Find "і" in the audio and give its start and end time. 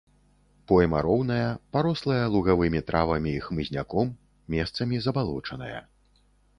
3.37-3.45